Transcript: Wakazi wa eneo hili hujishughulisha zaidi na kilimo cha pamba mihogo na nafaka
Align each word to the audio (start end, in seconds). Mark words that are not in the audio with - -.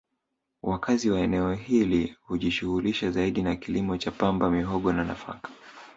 Wakazi 0.63 1.09
wa 1.09 1.19
eneo 1.21 1.53
hili 1.53 2.15
hujishughulisha 2.21 3.11
zaidi 3.11 3.41
na 3.41 3.55
kilimo 3.55 3.97
cha 3.97 4.11
pamba 4.11 4.49
mihogo 4.51 4.93
na 4.93 5.03
nafaka 5.03 5.49